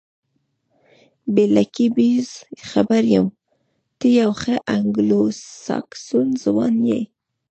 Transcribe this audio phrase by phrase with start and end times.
[1.33, 2.35] بې لکۍ بیزو،
[2.69, 3.27] خبر یم،
[3.99, 7.01] ته یو ښه انګلوساکسون ځوان یې.